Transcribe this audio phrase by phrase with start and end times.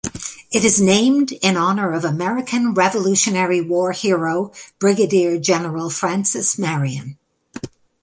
[0.51, 7.19] It is named in honor of American Revolutionary War hero Brigadier General Francis Marion.